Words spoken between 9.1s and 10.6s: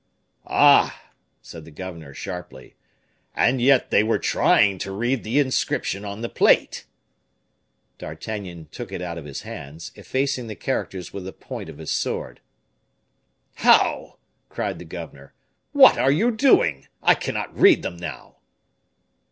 of his hands, effacing the